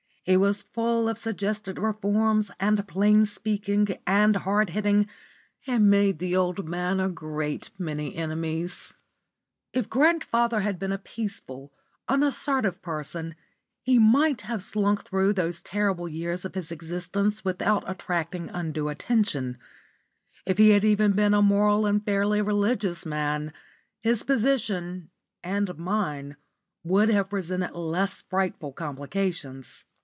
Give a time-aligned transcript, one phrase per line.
[0.23, 5.09] It was full of suggested reforms and plain speaking and hard hitting,
[5.65, 8.93] and made the old man a great many enemies.
[9.73, 11.73] If grandfather had been a peaceful,
[12.07, 13.33] unassertive person,
[13.81, 19.57] he might have slunk through those terrible years of his existence without attracting undue attention;
[20.45, 23.53] if he had even been a moral and fairly religious man,
[24.01, 25.09] his position
[25.43, 26.35] (and mine)
[26.83, 29.83] would have presented less frightful complications.